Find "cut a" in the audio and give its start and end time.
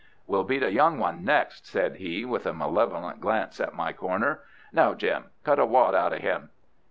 5.43-5.65